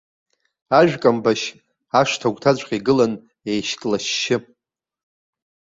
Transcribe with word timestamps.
Ажәкамбашь 0.79 1.45
ашҭа 1.99 2.27
агәҭаҵәҟьа 2.29 2.75
игылан 2.79 3.13
еишьклашьшьы. 3.51 4.37